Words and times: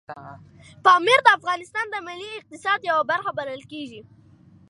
پامیر 0.83 1.19
د 1.23 1.27
افغانستان 1.37 1.85
د 1.89 1.95
ملي 2.07 2.29
اقتصاد 2.39 2.79
یوه 2.89 3.03
برخه 3.11 3.31
بلل 3.37 3.61
کېږي. 3.71 4.01